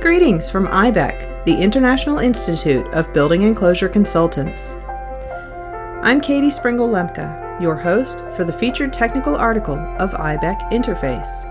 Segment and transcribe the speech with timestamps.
[0.00, 4.76] Greetings from IIBEC, the International Institute of Building Enclosure Consultants.
[6.02, 11.44] I'm Katie Springle Lemke, your host for the featured technical article of IIBEC Interface.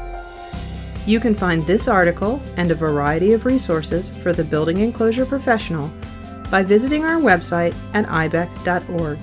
[1.06, 5.92] You can find this article and a variety of resources for the building enclosure professional
[6.50, 9.20] by visiting our website at iibec.org.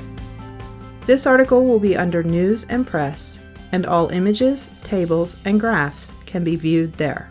[1.07, 3.39] This article will be under News and Press,
[3.73, 7.31] and all images, tables, and graphs can be viewed there.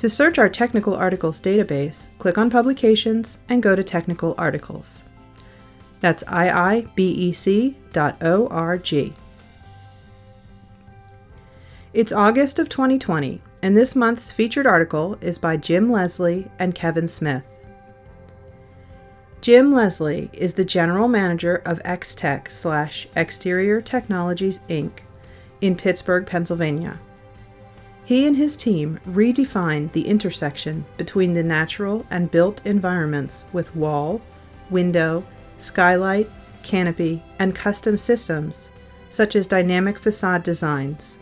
[0.00, 5.02] To search our technical articles database, click on Publications and go to Technical Articles.
[6.00, 6.94] That's iibec.org.
[11.92, 17.06] It's August of 2020, and this month's featured article is by Jim Leslie and Kevin
[17.06, 17.44] Smith.
[19.42, 25.00] Jim Leslie is the general manager of Extech slash Exterior Technologies Inc.
[25.60, 26.98] in Pittsburgh, Pennsylvania.
[28.10, 34.20] He and his team redefined the intersection between the natural and built environments with wall,
[34.68, 35.22] window,
[35.60, 36.28] skylight,
[36.64, 38.68] canopy, and custom systems,
[39.10, 41.18] such as dynamic facade designs.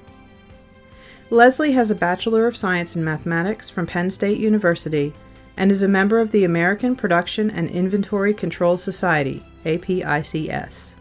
[1.29, 5.13] Leslie has a Bachelor of Science in Mathematics from Penn State University
[5.59, 10.95] and is a member of the American Production and Inventory Control Society, APICS.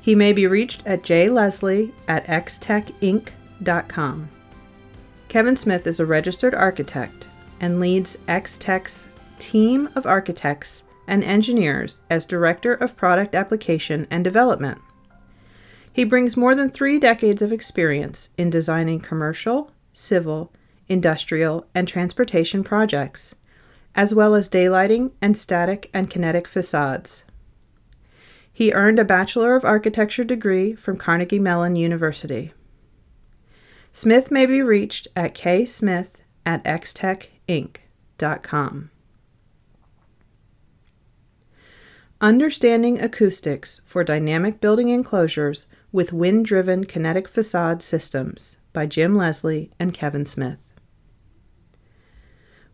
[0.00, 3.36] He may be reached at jleslie at extechinc.com
[5.28, 7.26] Kevin Smith is a registered architect
[7.60, 9.06] and leads Extech's
[9.38, 14.78] team of architects and engineers as Director of Product Application and Development.
[15.92, 20.52] He brings more than three decades of experience in designing commercial, civil,
[20.88, 23.34] industrial, and transportation projects,
[23.94, 27.24] as well as daylighting and static and kinetic facades.
[28.52, 32.52] He earned a Bachelor of Architecture degree from Carnegie Mellon University.
[33.92, 38.90] Smith may be reached at ksmith at extechinc.com.
[42.20, 49.72] Understanding Acoustics for Dynamic Building Enclosures with Wind Driven Kinetic Facade Systems by Jim Leslie
[49.78, 50.72] and Kevin Smith.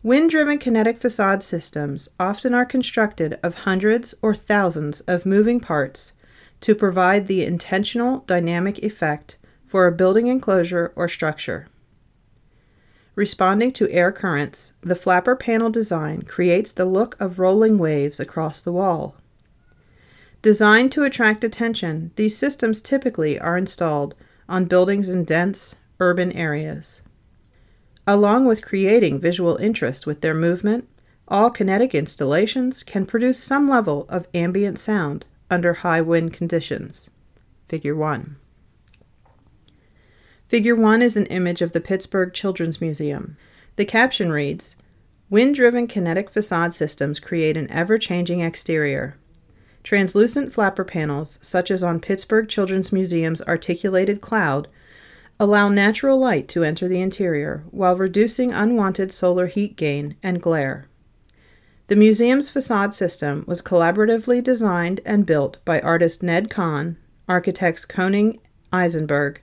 [0.01, 6.13] Wind driven kinetic facade systems often are constructed of hundreds or thousands of moving parts
[6.61, 9.37] to provide the intentional dynamic effect
[9.69, 11.67] for a building enclosure or structure.
[13.13, 18.61] Responding to air currents, the flapper panel design creates the look of rolling waves across
[18.61, 19.15] the wall.
[20.41, 24.15] Designed to attract attention, these systems typically are installed
[24.47, 27.03] on buildings in dense, urban areas.
[28.07, 30.89] Along with creating visual interest with their movement,
[31.27, 37.11] all kinetic installations can produce some level of ambient sound under high wind conditions.
[37.67, 38.37] Figure 1.
[40.49, 43.37] Figure 1 is an image of the Pittsburgh Children's Museum.
[43.75, 44.75] The caption reads
[45.29, 49.15] Wind driven kinetic facade systems create an ever changing exterior.
[49.83, 54.67] Translucent flapper panels, such as on Pittsburgh Children's Museum's articulated cloud,
[55.39, 60.87] allow natural light to enter the interior while reducing unwanted solar heat gain and glare.
[61.85, 68.39] The museum's facade system was collaboratively designed and built by artist Ned Kahn, architects Koning
[68.73, 69.41] Eisenberg,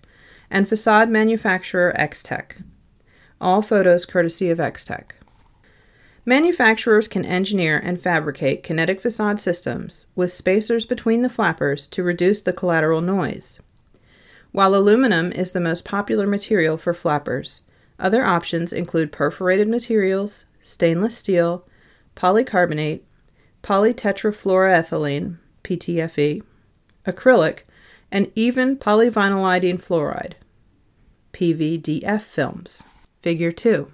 [0.51, 2.63] and facade manufacturer Extech.
[3.41, 5.13] All photos courtesy of Extech.
[6.25, 12.43] Manufacturers can engineer and fabricate kinetic facade systems with spacers between the flappers to reduce
[12.43, 13.61] the collateral noise.
[14.51, 17.63] While aluminum is the most popular material for flappers,
[17.99, 21.65] other options include perforated materials, stainless steel,
[22.17, 23.03] polycarbonate,
[23.63, 26.43] polytetrafluoroethylene, PTFE,
[27.07, 27.61] acrylic,
[28.11, 30.35] and even polyvinylidene fluoride,
[31.33, 32.85] PVDF films.
[33.21, 33.93] Figure 2.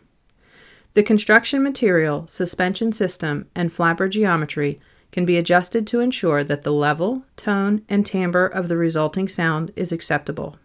[0.94, 4.78] The construction material, suspension system, and flapper geometry
[5.10, 9.70] can be adjusted to ensure that the level, tone, and timbre of the resulting sound
[9.76, 10.58] is acceptable.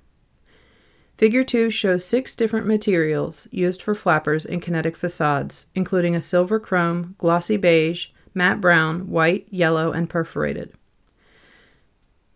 [1.17, 6.59] Figure 2 shows six different materials used for flappers in kinetic facades, including a silver
[6.59, 10.73] chrome, glossy beige, matte brown, white, yellow, and perforated.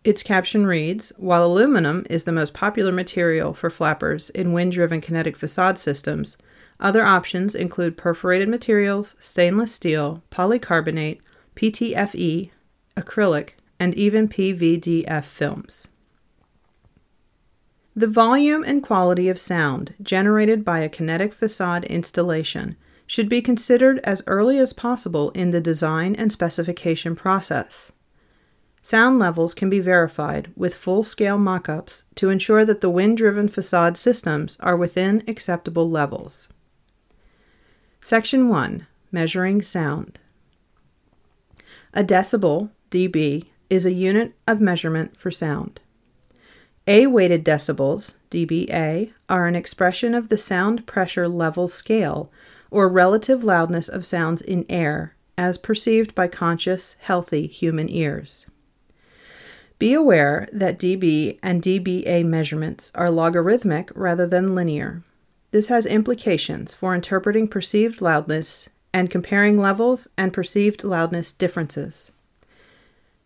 [0.04, 5.00] Its caption reads While aluminum is the most popular material for flappers in wind driven
[5.00, 6.36] kinetic facade systems,
[6.80, 11.20] other options include perforated materials, stainless steel, polycarbonate,
[11.54, 12.50] PTFE,
[12.96, 15.88] acrylic, and even PVDF films.
[17.94, 22.76] The volume and quality of sound generated by a kinetic facade installation
[23.06, 27.92] should be considered as early as possible in the design and specification process.
[28.84, 33.16] Sound levels can be verified with full scale mock ups to ensure that the wind
[33.16, 36.48] driven facade systems are within acceptable levels.
[38.00, 40.18] Section 1 Measuring Sound.
[41.94, 45.80] A decibel, dB, is a unit of measurement for sound.
[46.88, 52.32] A weighted decibels, dBA, are an expression of the sound pressure level scale,
[52.72, 58.46] or relative loudness of sounds in air, as perceived by conscious, healthy human ears.
[59.82, 65.02] Be aware that dB and dBA measurements are logarithmic rather than linear.
[65.50, 72.12] This has implications for interpreting perceived loudness and comparing levels and perceived loudness differences.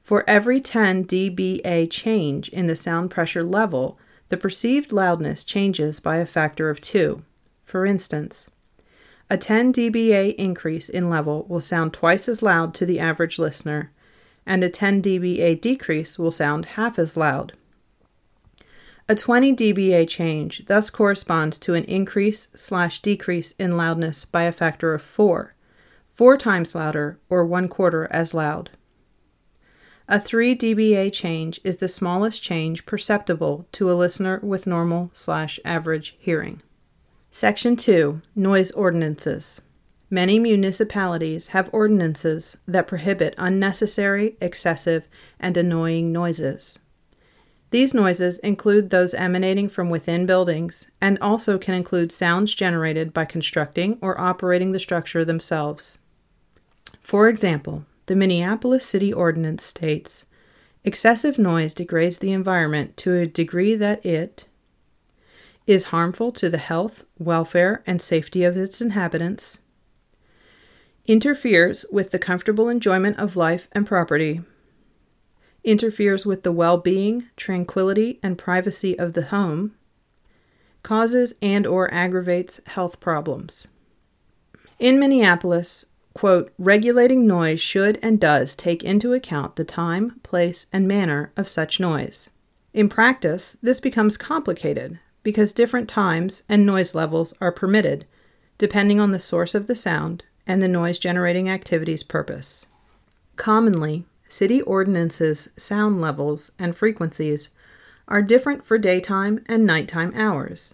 [0.03, 3.99] For every 10 dBA change in the sound pressure level,
[4.31, 7.23] the perceived loudness changes by a factor of 2.
[7.65, 8.49] For instance,
[9.29, 13.93] a 10 dBA increase in level will sound twice as loud to the average listener
[14.47, 17.53] and a 10 dBA decrease will sound half as loud.
[19.09, 24.53] A 20 dBA change thus corresponds to an increase slash decrease in loudness by a
[24.53, 25.55] factor of 4,
[26.07, 28.71] four times louder or one quarter as loud.
[30.09, 35.59] A 3 dBA change is the smallest change perceptible to a listener with normal slash
[35.65, 36.63] average hearing.
[37.31, 39.61] Section 2 Noise Ordinances
[40.09, 45.09] Many municipalities have ordinances that prohibit unnecessary, excessive,
[45.41, 46.79] and annoying noises.
[47.71, 53.25] These noises include those emanating from within buildings and also can include sounds generated by
[53.25, 55.99] constructing or operating the structure themselves.
[57.01, 60.25] For example, the Minneapolis City Ordinance states
[60.85, 64.47] excessive noise degrades the environment to a degree that it
[65.67, 69.59] is harmful to the health, welfare, and safety of its inhabitants
[71.07, 74.43] interferes with the comfortable enjoyment of life and property,
[75.65, 79.75] interferes with the well being, tranquility, and privacy of the home,
[80.83, 83.69] causes and or aggravates health problems.
[84.79, 90.87] In Minneapolis, quote, regulating noise should and does take into account the time, place, and
[90.87, 92.29] manner of such noise.
[92.73, 98.07] In practice, this becomes complicated because different times and noise levels are permitted,
[98.59, 102.67] depending on the source of the sound and the noise generating activity's purpose.
[103.37, 107.51] Commonly, city ordinances' sound levels and frequencies
[108.09, 110.73] are different for daytime and nighttime hours.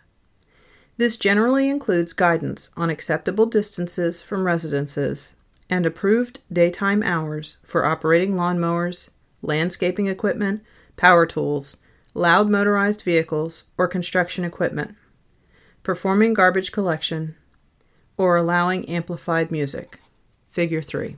[0.99, 5.33] This generally includes guidance on acceptable distances from residences
[5.71, 9.09] and approved daytime hours for operating lawnmowers,
[9.41, 10.63] landscaping equipment,
[10.97, 11.77] power tools,
[12.15, 14.95] loud motorized vehicles, or construction equipment,
[15.83, 17.35] performing garbage collection,
[18.17, 20.00] or allowing amplified music.
[20.50, 21.17] Figure 3.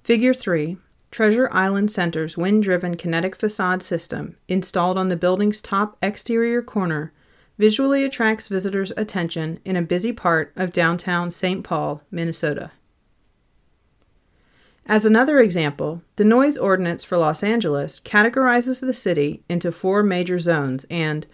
[0.00, 0.76] Figure 3
[1.10, 7.12] Treasure Island Center's wind driven kinetic facade system, installed on the building's top exterior corner,
[7.58, 11.62] visually attracts visitors' attention in a busy part of downtown St.
[11.62, 12.70] Paul, Minnesota.
[14.86, 20.38] As another example, the noise ordinance for Los Angeles categorizes the city into four major
[20.38, 21.26] zones and,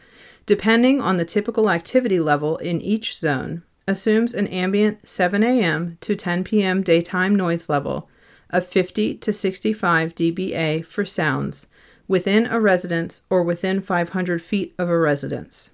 [0.45, 5.97] depending on the typical activity level in each zone, assumes an ambient 7 a.m.
[6.03, 6.83] to 10 p.m.
[6.83, 8.09] daytime noise level
[8.51, 11.67] of 50 to 65 dBA for sounds
[12.07, 15.71] within a residence or within 500 feet of a residence.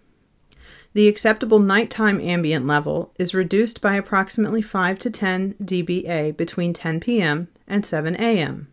[0.92, 7.00] The acceptable nighttime ambient level is reduced by approximately 5 to 10 dBA between 10
[7.00, 7.48] p.m.
[7.66, 8.68] and 7 a.m.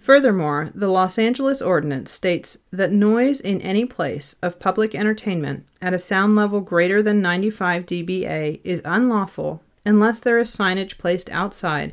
[0.00, 5.92] Furthermore, the Los Angeles Ordinance states that noise in any place of public entertainment at
[5.92, 11.92] a sound level greater than 95 dBA is unlawful unless there is signage placed outside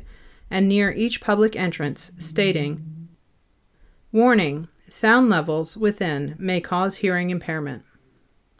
[0.50, 3.08] and near each public entrance stating,
[4.10, 7.84] Warning, sound levels within may cause hearing impairment.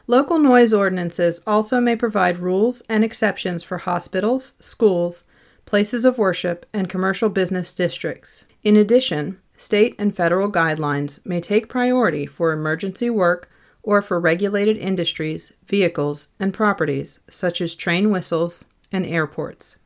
[0.07, 5.25] Local noise ordinances also may provide rules and exceptions for hospitals, schools,
[5.69, 8.47] places of worship, and commercial business districts.
[8.63, 13.51] In addition, state and federal guidelines may take priority for emergency work
[13.83, 19.77] or for regulated industries, vehicles, and properties such as train whistles and airports.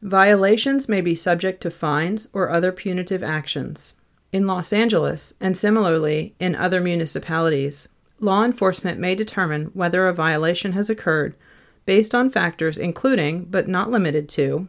[0.00, 3.92] Violations may be subject to fines or other punitive actions.
[4.32, 7.86] In Los Angeles, and similarly in other municipalities,
[8.18, 11.34] law enforcement may determine whether a violation has occurred
[11.84, 14.68] based on factors including, but not limited to,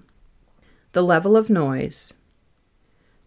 [0.93, 2.13] the level of noise,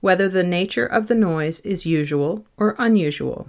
[0.01, 3.49] whether the nature of the noise is usual or unusual,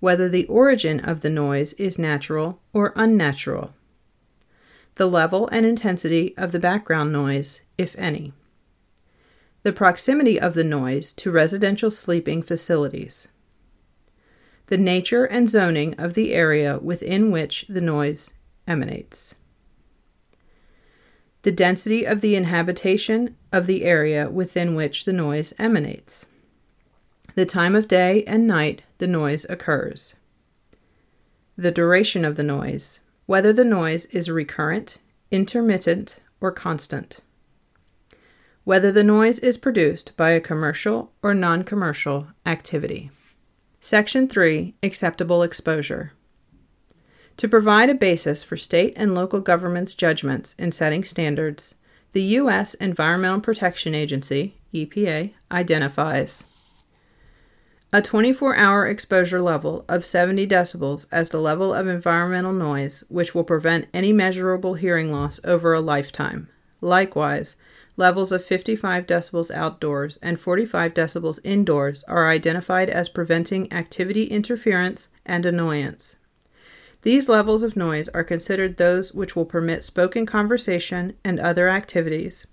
[0.00, 3.72] whether the origin of the noise is natural or unnatural,
[4.96, 8.32] the level and intensity of the background noise, if any,
[9.62, 13.28] the proximity of the noise to residential sleeping facilities,
[14.66, 18.32] the nature and zoning of the area within which the noise
[18.66, 19.34] emanates,
[21.42, 26.26] the density of the inhabitation of the area within which the noise emanates,
[27.34, 30.14] the time of day and night the noise occurs,
[31.56, 34.98] the duration of the noise, whether the noise is recurrent,
[35.30, 37.20] intermittent, or constant
[38.64, 43.10] whether the noise is produced by a commercial or non commercial activity.
[43.80, 46.12] Section 3 Acceptable Exposure.
[47.42, 51.74] To provide a basis for state and local governments' judgments in setting standards,
[52.12, 52.74] the U.S.
[52.74, 56.44] Environmental Protection Agency, EPA, identifies
[57.92, 63.34] a 24 hour exposure level of 70 decibels as the level of environmental noise which
[63.34, 66.48] will prevent any measurable hearing loss over a lifetime.
[66.80, 67.56] Likewise,
[67.96, 75.08] Levels of 55 decibels outdoors and 45 decibels indoors are identified as preventing activity interference
[75.26, 76.14] and annoyance.
[77.02, 82.46] These levels of noise are considered those which will permit spoken conversation and other activities,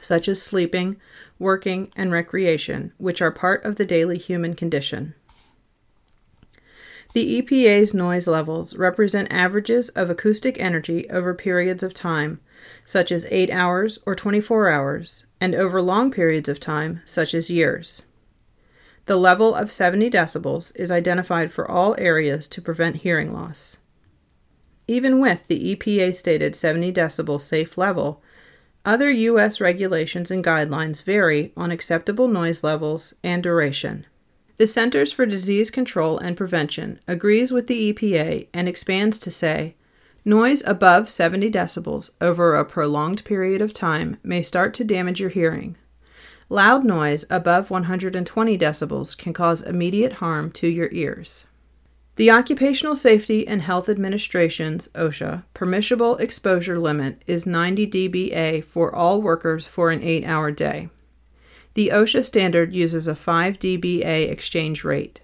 [0.00, 0.96] such as sleeping,
[1.38, 5.14] working, and recreation, which are part of the daily human condition.
[7.14, 12.40] The EPA's noise levels represent averages of acoustic energy over periods of time
[12.84, 17.50] such as 8 hours or 24 hours, and over long periods of time, such as
[17.50, 18.02] years.
[19.06, 23.76] The level of 70 decibels is identified for all areas to prevent hearing loss.
[24.86, 28.22] Even with the EPA stated 70 decibel safe level,
[28.84, 29.60] other U.S.
[29.60, 34.06] regulations and guidelines vary on acceptable noise levels and duration.
[34.56, 39.74] The Centers for Disease Control and Prevention agrees with the EPA and expands to say
[40.24, 45.30] Noise above 70 decibels over a prolonged period of time may start to damage your
[45.30, 45.76] hearing.
[46.52, 51.46] Loud noise above 120 decibels can cause immediate harm to your ears.
[52.16, 59.22] The Occupational Safety and Health Administration's OSHA permissible exposure limit is 90 dBA for all
[59.22, 60.90] workers for an 8-hour day.
[61.72, 65.22] The OSHA standard uses a 5 dBA exchange rate.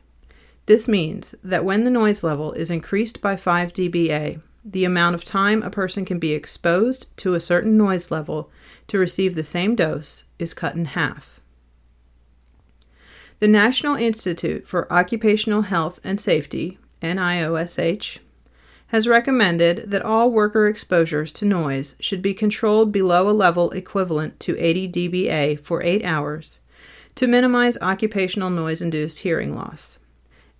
[0.64, 5.26] This means that when the noise level is increased by 5 dBA, the amount of
[5.26, 8.50] time a person can be exposed to a certain noise level
[8.88, 11.40] to receive the same dose is cut in half.
[13.40, 18.18] The National Institute for Occupational Health and Safety, NIOSH,
[18.88, 24.40] has recommended that all worker exposures to noise should be controlled below a level equivalent
[24.40, 26.60] to 80 dBA for 8 hours
[27.14, 29.98] to minimize occupational noise induced hearing loss.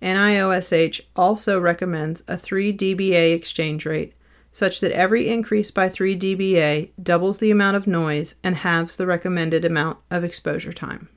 [0.01, 4.13] NIOSH also recommends a 3 dBA exchange rate,
[4.51, 9.05] such that every increase by 3 dBA doubles the amount of noise and halves the
[9.05, 11.09] recommended amount of exposure time.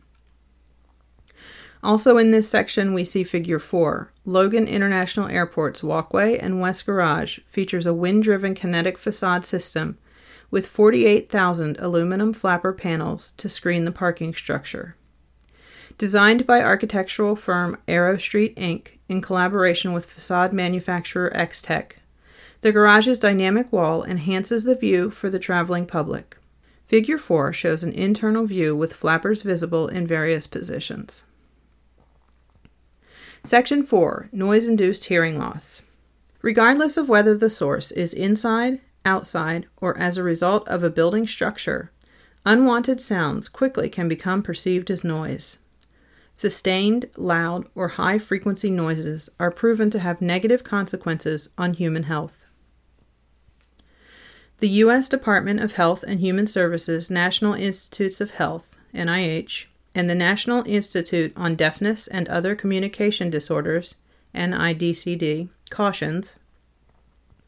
[1.83, 4.12] Also, in this section, we see Figure 4.
[4.25, 9.99] Logan International Airport's walkway and west garage features a wind driven kinetic facade system
[10.49, 14.97] with 48,000 aluminum flapper panels to screen the parking structure.
[15.99, 18.99] Designed by architectural firm Arrowstreet Inc.
[19.09, 21.95] in collaboration with facade manufacturer Extech,
[22.62, 26.38] the garage's dynamic wall enhances the view for the traveling public.
[26.87, 31.25] Figure 4 shows an internal view with flappers visible in various positions.
[33.42, 35.83] Section 4 Noise Induced Hearing Loss.
[36.40, 41.26] Regardless of whether the source is inside, outside, or as a result of a building
[41.26, 41.90] structure,
[42.47, 45.59] unwanted sounds quickly can become perceived as noise.
[46.37, 52.47] Sustained, loud, or high frequency noises are proven to have negative consequences on human health.
[54.62, 55.09] The U.S.
[55.09, 61.33] Department of Health and Human Services National Institutes of Health, NIH, and the National Institute
[61.35, 63.97] on Deafness and Other Communication Disorders,
[64.37, 66.37] NIDCD, cautions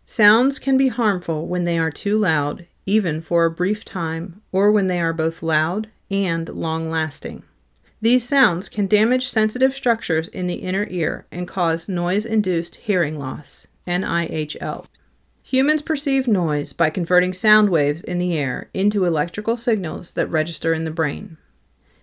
[0.05, 4.73] Sounds can be harmful when they are too loud, even for a brief time, or
[4.73, 7.45] when they are both loud and long lasting.
[8.03, 13.17] These sounds can damage sensitive structures in the inner ear and cause noise induced hearing
[13.21, 13.69] loss.
[13.87, 14.87] NIHL.
[15.47, 20.73] Humans perceive noise by converting sound waves in the air into electrical signals that register
[20.73, 21.37] in the brain.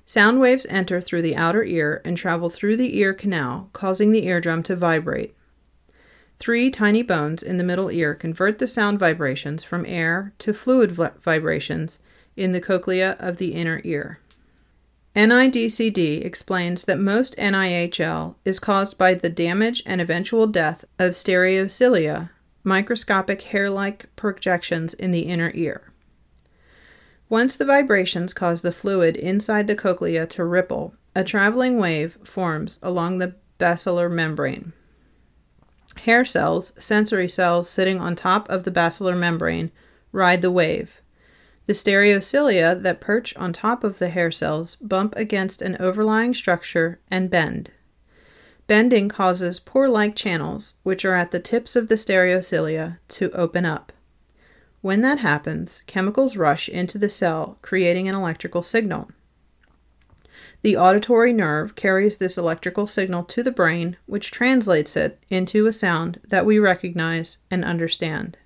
[0.06, 4.28] Sound waves enter through the outer ear and travel through the ear canal, causing the
[4.28, 5.36] eardrum to vibrate.
[6.38, 10.92] Three tiny bones in the middle ear convert the sound vibrations from air to fluid
[10.92, 11.98] vibrations
[12.38, 14.20] in the cochlea of the inner ear.
[15.16, 22.30] NIDCD explains that most NIHL is caused by the damage and eventual death of stereocilia,
[22.64, 25.92] microscopic hair like projections in the inner ear.
[27.30, 32.78] Once the vibrations cause the fluid inside the cochlea to ripple, a traveling wave forms
[32.84, 34.74] along the basilar membrane.
[35.98, 39.72] Hair cells, sensory cells sitting on top of the basilar membrane,
[40.12, 41.02] ride the wave.
[41.68, 47.00] The stereocilia that perch on top of the hair cells bump against an overlying structure
[47.10, 47.72] and bend.
[48.72, 53.66] Bending causes pore like channels, which are at the tips of the stereocilia, to open
[53.66, 53.92] up.
[54.80, 59.12] When that happens, chemicals rush into the cell, creating an electrical signal.
[60.62, 65.74] The auditory nerve carries this electrical signal to the brain, which translates it into a
[65.74, 68.38] sound that we recognize and understand.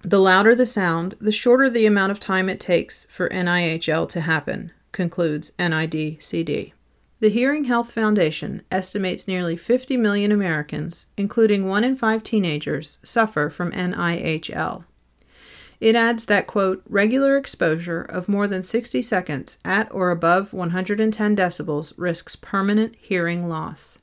[0.00, 4.22] The louder the sound, the shorter the amount of time it takes for NIHL to
[4.22, 6.72] happen, concludes NIDCD.
[7.20, 13.50] The Hearing Health Foundation estimates nearly 50 million Americans, including 1 in 5 teenagers, suffer
[13.50, 14.84] from NIHL.
[15.80, 21.34] It adds that, quote, regular exposure of more than 60 seconds at or above 110
[21.34, 23.98] decibels risks permanent hearing loss.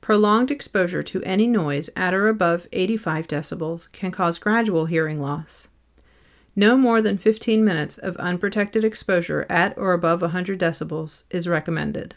[0.00, 5.66] Prolonged exposure to any noise at or above 85 decibels can cause gradual hearing loss.
[6.54, 12.14] No more than 15 minutes of unprotected exposure at or above 100 decibels is recommended.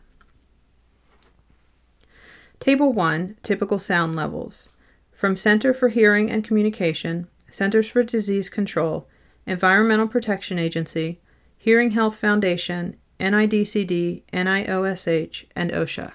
[2.60, 4.70] Table 1 Typical Sound Levels
[5.12, 9.08] From Center for Hearing and Communication, Centers for Disease Control,
[9.46, 11.22] Environmental Protection Agency,
[11.58, 16.12] Hearing Health Foundation, NIDCD, NIOSH, and OSHA.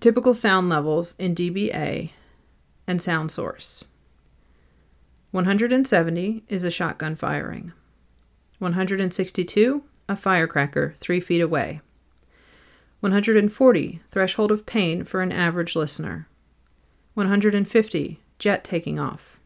[0.00, 2.10] Typical sound levels in dBA
[2.86, 3.84] and sound source.
[5.32, 7.72] 170 is a shotgun firing.
[8.58, 11.80] 162, a firecracker three feet away.
[13.00, 16.28] 140, threshold of pain for an average listener.
[17.14, 19.40] 150, jet taking off.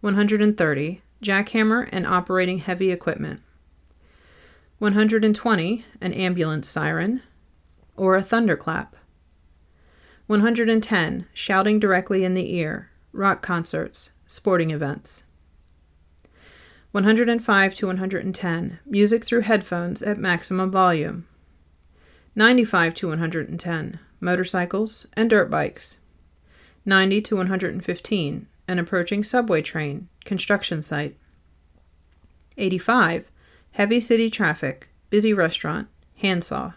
[0.00, 3.42] 130, jackhammer and operating heavy equipment.
[4.78, 7.20] 120, an ambulance siren
[7.96, 8.94] or a thunderclap.
[10.28, 15.22] 110, shouting directly in the ear, rock concerts, sporting events.
[16.90, 21.24] 105 to 110, music through headphones at maximum volume.
[22.34, 25.98] 95 to 110, motorcycles and dirt bikes.
[26.84, 31.16] 90 to 115, an approaching subway train, construction site.
[32.58, 33.30] 85,
[33.70, 36.72] heavy city traffic, busy restaurant, handsaw.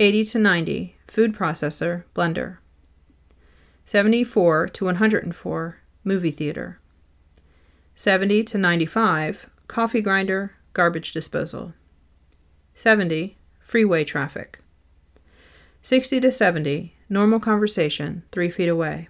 [0.00, 2.56] 80 to 90, food processor, blender.
[3.84, 6.80] 74 to 104, movie theater.
[7.94, 11.74] 70 to 95, coffee grinder, garbage disposal.
[12.74, 14.60] 70, freeway traffic.
[15.82, 19.08] 60 to 70, normal conversation, 3 feet away.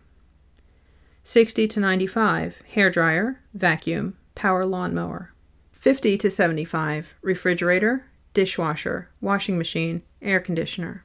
[1.23, 5.33] 60 to 95, hair dryer, vacuum, power lawnmower.
[5.73, 11.05] 50 to 75, refrigerator, dishwasher, washing machine, air conditioner.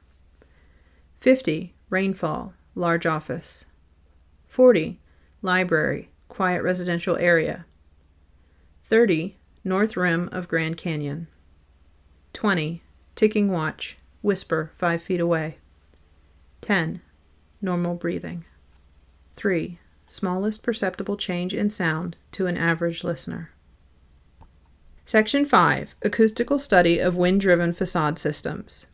[1.18, 3.66] 50, rainfall, large office.
[4.46, 4.98] 40,
[5.44, 7.66] library, quiet residential area.
[8.84, 11.28] 30, north rim of Grand Canyon.
[12.32, 12.82] 20,
[13.14, 15.58] ticking watch, whisper 5 feet away.
[16.62, 17.00] 10,
[17.60, 18.44] normal breathing.
[19.34, 23.50] 3, smallest perceptible change in sound to an average listener.
[25.04, 28.86] Section 5 Acoustical Study of Wind Driven Facade Systems.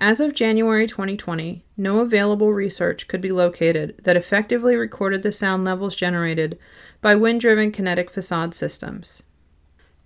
[0.00, 5.64] As of January 2020, no available research could be located that effectively recorded the sound
[5.64, 6.56] levels generated
[7.00, 9.24] by wind driven kinetic facade systems.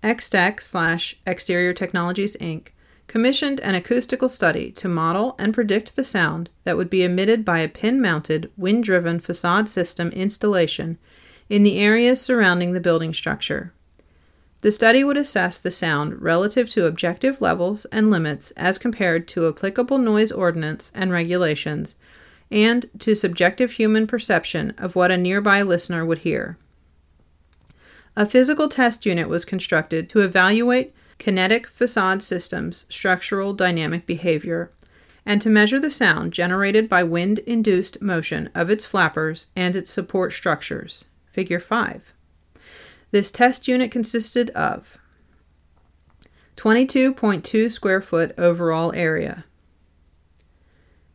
[0.02, 2.68] Extech slash Exterior Technologies Inc.
[3.06, 7.58] commissioned an acoustical study to model and predict the sound that would be emitted by
[7.58, 10.96] a pin mounted wind driven facade system installation
[11.50, 13.74] in the areas surrounding the building structure.
[14.62, 19.48] The study would assess the sound relative to objective levels and limits as compared to
[19.48, 21.96] applicable noise ordinance and regulations,
[22.48, 26.58] and to subjective human perception of what a nearby listener would hear.
[28.14, 34.70] A physical test unit was constructed to evaluate kinetic facade systems' structural dynamic behavior
[35.26, 39.90] and to measure the sound generated by wind induced motion of its flappers and its
[39.90, 41.04] support structures.
[41.26, 42.12] Figure 5.
[43.12, 44.96] This test unit consisted of
[46.56, 49.44] 22.2 square foot overall area,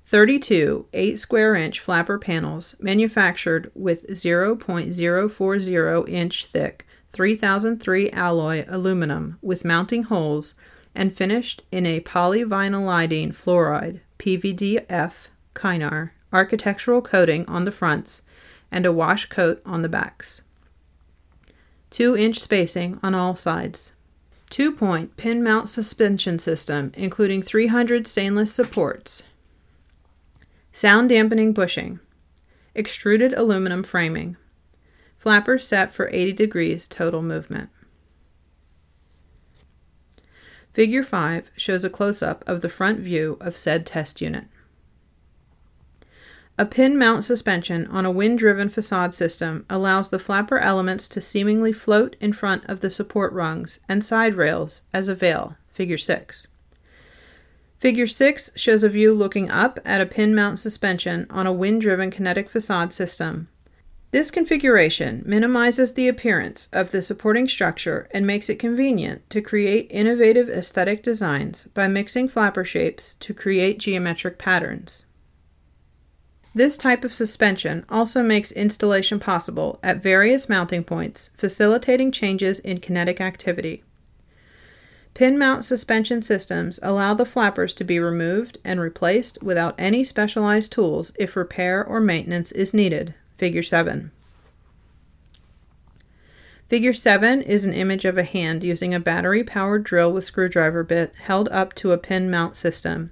[0.05, 9.65] 32 8 square inch flapper panels manufactured with 0.040 inch thick 3003 alloy aluminum with
[9.65, 10.53] mounting holes
[10.93, 18.21] and finished in a polyvinylidene fluoride PVDF Kynar architectural coating on the fronts
[18.71, 20.43] and a wash coat on the backs.
[21.89, 23.93] 2 inch spacing on all sides.
[24.50, 29.23] Two point pin mount suspension system, including 300 stainless supports.
[30.71, 32.00] Sound dampening bushing.
[32.76, 34.38] Extruded aluminum framing.
[35.17, 37.69] Flappers set for 80 degrees total movement.
[40.73, 44.45] Figure 5 shows a close up of the front view of said test unit.
[46.60, 51.22] A pin mount suspension on a wind driven facade system allows the flapper elements to
[51.22, 56.00] seemingly float in front of the support rungs and side rails as a veil, Figure
[56.00, 56.48] 6.
[57.78, 61.82] Figure 6 shows a view looking up at a pin mount suspension on a wind
[61.82, 63.50] driven kinetic facade system.
[64.10, 69.91] This configuration minimizes the appearance of the supporting structure and makes it convenient to create
[69.91, 75.06] innovative aesthetic designs by mixing flapper shapes to create geometric patterns.
[76.58, 82.80] This type of suspension also makes installation possible at various mounting points, facilitating changes in
[82.80, 83.84] kinetic activity.
[85.13, 90.72] Pin mount suspension systems allow the flappers to be removed and replaced without any specialized
[90.72, 93.13] tools if repair or maintenance is needed.
[93.36, 94.10] Figure 7.
[96.70, 100.84] Figure 7 is an image of a hand using a battery powered drill with screwdriver
[100.84, 103.12] bit held up to a pin mount system.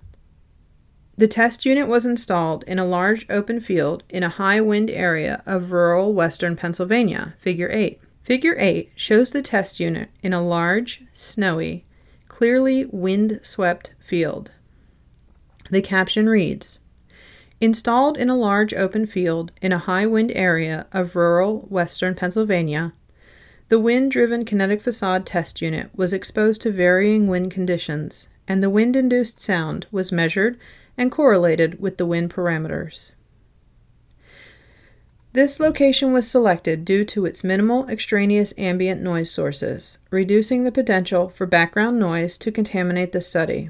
[1.18, 5.42] The test unit was installed in a large open field in a high wind area
[5.46, 8.02] of rural western Pennsylvania, Figure 8.
[8.22, 11.86] Figure 8 shows the test unit in a large, snowy,
[12.28, 14.52] clearly wind swept field.
[15.70, 16.80] The caption reads
[17.62, 22.94] Installed in a large open field in a high wind area of rural western Pennsylvania,
[23.68, 28.70] the wind driven kinetic facade test unit was exposed to varying wind conditions, and the
[28.70, 30.60] wind induced sound was measured
[30.98, 33.12] and correlated with the wind parameters.
[35.34, 41.28] This location was selected due to its minimal extraneous ambient noise sources, reducing the potential
[41.28, 43.70] for background noise to contaminate the study.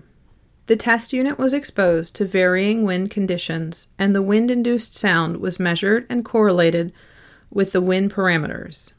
[0.68, 5.60] The test unit was exposed to varying wind conditions, and the wind induced sound was
[5.60, 6.94] measured and correlated
[7.50, 8.94] with the wind parameters.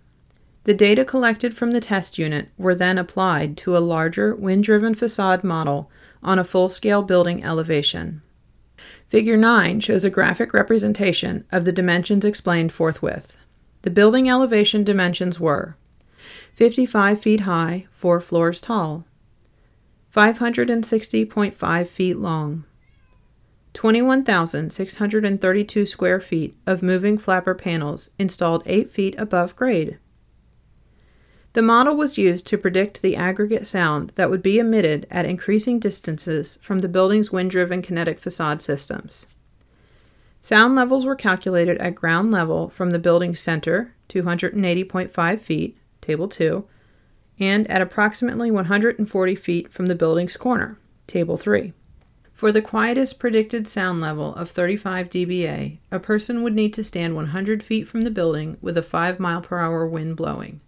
[0.65, 4.97] The data collected from the test unit were then applied to a larger wind driven
[4.97, 5.89] facade model
[6.27, 8.21] on a full scale building elevation.
[9.07, 13.39] Figure 9 shows a graphic representation of the dimensions explained forthwith.
[13.83, 15.77] The building elevation dimensions were
[16.55, 19.05] 55 feet high, 4 floors tall,
[20.15, 22.65] 560.5 feet long,
[23.75, 29.99] 21,632 square feet of moving flapper panels installed 8 feet above grade.
[31.57, 35.79] The model was used to predict the aggregate sound that would be emitted at increasing
[35.79, 39.35] distances from the building's wind driven kinetic facade systems.
[40.43, 46.67] Sound levels were calculated at ground level from the building's center, 280.5 feet, Table 2,
[47.39, 51.73] and at approximately 140 feet from the building's corner, Table 3.
[52.35, 57.17] For the quietest predicted sound level of 35 dBA, a person would need to stand
[57.17, 60.61] 100 feet from the building with a 5 mile per hour wind blowing.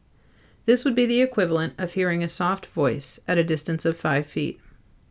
[0.68, 4.26] This would be the equivalent of hearing a soft voice at a distance of 5
[4.26, 4.61] feet.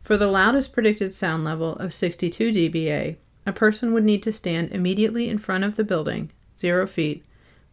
[0.00, 4.70] For the loudest predicted sound level of 62 dBA, a person would need to stand
[4.70, 7.24] immediately in front of the building, 0 feet,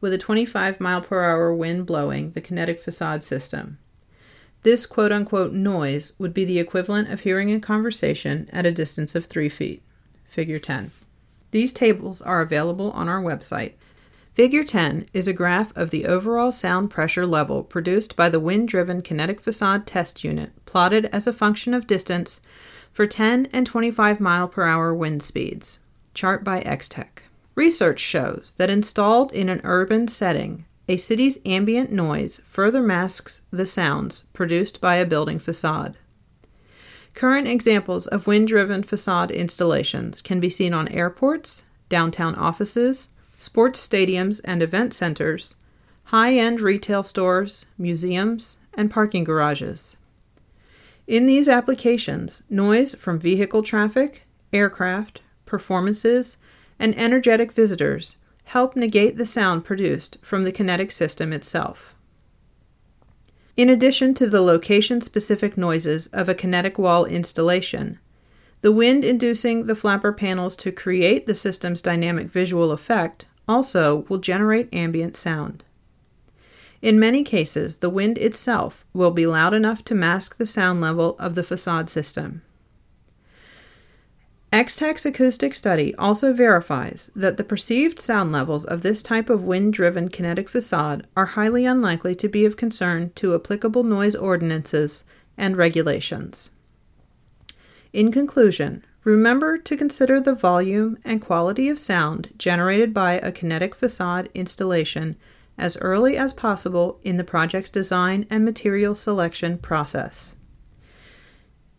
[0.01, 3.77] with a 25 mile per hour wind blowing the kinetic facade system.
[4.63, 9.13] This quote unquote noise would be the equivalent of hearing a conversation at a distance
[9.13, 9.83] of 3 feet.
[10.27, 10.89] Figure 10.
[11.51, 13.73] These tables are available on our website
[14.35, 18.67] Figure 10 is a graph of the overall sound pressure level produced by the wind
[18.67, 22.41] driven kinetic facade test unit, plotted as a function of distance
[22.91, 25.79] for 10 and 25 mile per hour wind speeds.
[26.13, 27.19] Chart by Extech.
[27.55, 33.65] Research shows that installed in an urban setting, a city's ambient noise further masks the
[33.65, 35.95] sounds produced by a building facade.
[37.13, 43.85] Current examples of wind driven facade installations can be seen on airports, downtown offices, sports
[43.85, 45.55] stadiums and event centers,
[46.05, 49.95] high end retail stores, museums, and parking garages.
[51.07, 56.37] In these applications, noise from vehicle traffic, aircraft, performances,
[56.79, 61.95] and energetic visitors help negate the sound produced from the kinetic system itself.
[63.57, 67.99] In addition to the location specific noises of a kinetic wall installation,
[68.65, 74.17] the wind inducing the flapper panels to create the system's dynamic visual effect also will
[74.17, 75.63] generate ambient sound.
[76.81, 81.15] In many cases, the wind itself will be loud enough to mask the sound level
[81.19, 82.41] of the facade system.
[84.51, 90.09] Extech's acoustic study also verifies that the perceived sound levels of this type of wind-driven
[90.09, 95.05] kinetic facade are highly unlikely to be of concern to applicable noise ordinances
[95.37, 96.49] and regulations.
[97.95, 103.73] In conclusion, remember to consider the volume and quality of sound generated by a kinetic
[103.73, 105.15] facade installation
[105.57, 110.35] as early as possible in the project's design and material selection process.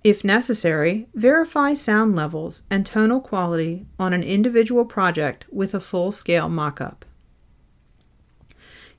[0.03, 6.13] If necessary, verify sound levels and tonal quality on an individual project with a full
[6.13, 7.03] scale mockup.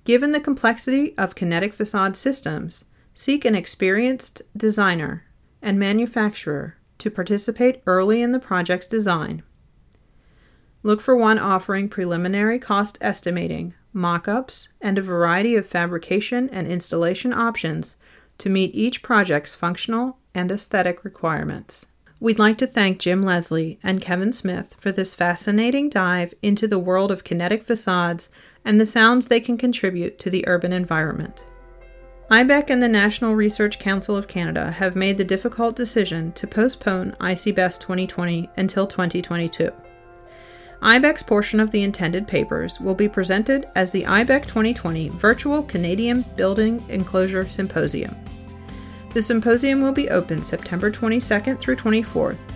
[0.03, 5.23] Given the complexity of kinetic facade systems, seek an experienced designer
[5.63, 9.43] and manufacturer to participate early in the project's design.
[10.83, 17.33] Look for one offering preliminary cost estimating, mockups, and a variety of fabrication and installation
[17.33, 17.95] options
[18.37, 21.85] to meet each project's functional and aesthetic requirements.
[22.19, 26.79] We'd like to thank Jim Leslie and Kevin Smith for this fascinating dive into the
[26.79, 28.29] world of kinetic facades
[28.65, 31.43] and the sounds they can contribute to the urban environment.
[32.29, 37.13] IIBEC and the National Research Council of Canada have made the difficult decision to postpone
[37.21, 39.71] ICBEST 2020 until 2022.
[40.81, 46.25] IIBEC's portion of the intended papers will be presented as the IIBEC 2020 Virtual Canadian
[46.35, 48.13] Building Enclosure Symposium.
[49.13, 52.51] The symposium will be open September 22nd through 24th,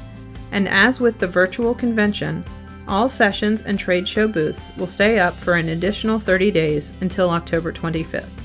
[0.52, 2.44] and as with the virtual convention,
[2.90, 7.30] all sessions and trade show booths will stay up for an additional 30 days until
[7.30, 8.41] October 25th.